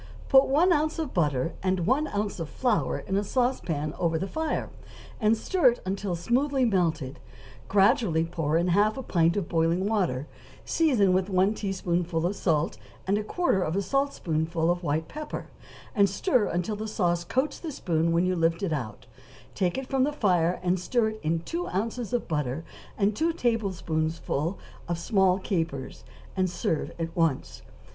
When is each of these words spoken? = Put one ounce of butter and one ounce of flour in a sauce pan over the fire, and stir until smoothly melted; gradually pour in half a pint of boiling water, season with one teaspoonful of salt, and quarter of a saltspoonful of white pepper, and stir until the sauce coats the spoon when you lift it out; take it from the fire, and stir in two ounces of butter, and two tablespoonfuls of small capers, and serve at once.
= 0.17 0.29
Put 0.29 0.47
one 0.47 0.73
ounce 0.73 0.97
of 0.97 1.13
butter 1.13 1.53
and 1.61 1.85
one 1.85 2.07
ounce 2.07 2.39
of 2.39 2.49
flour 2.49 2.97
in 2.97 3.15
a 3.17 3.23
sauce 3.23 3.61
pan 3.61 3.93
over 3.99 4.17
the 4.17 4.27
fire, 4.27 4.71
and 5.19 5.37
stir 5.37 5.75
until 5.85 6.15
smoothly 6.15 6.65
melted; 6.65 7.19
gradually 7.67 8.25
pour 8.25 8.57
in 8.57 8.69
half 8.69 8.97
a 8.97 9.03
pint 9.03 9.37
of 9.37 9.47
boiling 9.47 9.85
water, 9.85 10.25
season 10.65 11.13
with 11.13 11.29
one 11.29 11.53
teaspoonful 11.53 12.25
of 12.25 12.35
salt, 12.35 12.79
and 13.05 13.27
quarter 13.27 13.61
of 13.61 13.75
a 13.75 13.81
saltspoonful 13.83 14.71
of 14.71 14.81
white 14.81 15.07
pepper, 15.07 15.49
and 15.93 16.09
stir 16.09 16.45
until 16.47 16.75
the 16.75 16.87
sauce 16.87 17.23
coats 17.23 17.59
the 17.59 17.71
spoon 17.71 18.11
when 18.11 18.25
you 18.25 18.35
lift 18.35 18.63
it 18.63 18.73
out; 18.73 19.05
take 19.53 19.77
it 19.77 19.85
from 19.87 20.03
the 20.03 20.11
fire, 20.11 20.59
and 20.63 20.79
stir 20.79 21.09
in 21.21 21.41
two 21.41 21.67
ounces 21.67 22.11
of 22.11 22.27
butter, 22.27 22.63
and 22.97 23.15
two 23.15 23.31
tablespoonfuls 23.31 24.55
of 24.87 24.97
small 24.97 25.37
capers, 25.37 26.03
and 26.35 26.49
serve 26.49 26.91
at 26.97 27.15
once. 27.15 27.61